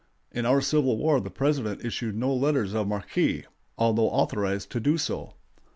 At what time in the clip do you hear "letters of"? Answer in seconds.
2.33-2.87